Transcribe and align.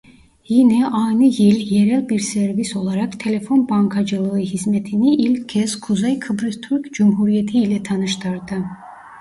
Yine 0.47 0.87
aynı 0.87 1.23
yıl 1.23 1.55
yerel 1.55 2.09
bir 2.09 2.19
servis 2.19 2.75
olarak 2.75 3.19
Telefon 3.19 3.69
Bankacılığı 3.69 4.37
Hizmeti'ni 4.37 5.15
ilk 5.15 5.49
kez 5.49 5.79
Kuzey 5.79 6.19
Kıbrıs 6.19 6.61
Türk 6.61 6.93
Cumhuriyeti 6.93 7.57
ile 7.57 7.83
tanıştırdı. 7.83 8.63